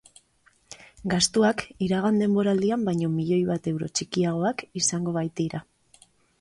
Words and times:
Gastuak 1.13 1.61
iragan 1.89 2.17
denboraldian 2.23 2.87
baino 2.89 3.11
milioi 3.19 3.41
bat 3.53 3.71
euro 3.75 3.93
txikiagoak 3.95 4.67
izango 4.85 5.17
baitira. 5.23 5.65